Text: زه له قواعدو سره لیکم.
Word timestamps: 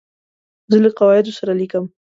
زه 0.71 0.77
له 0.83 0.89
قواعدو 0.99 1.31
سره 1.39 1.51
لیکم. 1.59 1.85